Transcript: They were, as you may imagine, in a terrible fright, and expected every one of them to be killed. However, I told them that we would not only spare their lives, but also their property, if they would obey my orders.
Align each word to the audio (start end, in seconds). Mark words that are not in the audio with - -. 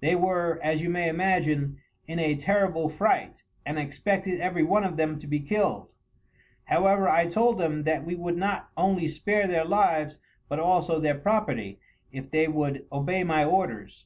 They 0.00 0.14
were, 0.14 0.60
as 0.62 0.82
you 0.82 0.90
may 0.90 1.08
imagine, 1.08 1.78
in 2.06 2.18
a 2.18 2.36
terrible 2.36 2.90
fright, 2.90 3.44
and 3.64 3.78
expected 3.78 4.38
every 4.38 4.62
one 4.62 4.84
of 4.84 4.98
them 4.98 5.18
to 5.20 5.26
be 5.26 5.40
killed. 5.40 5.90
However, 6.64 7.08
I 7.08 7.24
told 7.24 7.56
them 7.58 7.84
that 7.84 8.04
we 8.04 8.14
would 8.14 8.36
not 8.36 8.68
only 8.76 9.08
spare 9.08 9.46
their 9.46 9.64
lives, 9.64 10.18
but 10.50 10.60
also 10.60 10.98
their 10.98 11.18
property, 11.18 11.80
if 12.12 12.30
they 12.30 12.46
would 12.46 12.84
obey 12.92 13.24
my 13.24 13.42
orders. 13.42 14.04